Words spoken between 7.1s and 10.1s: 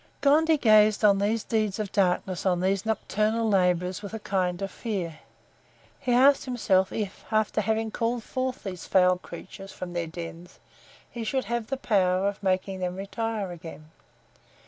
after having called forth these foul creatures from their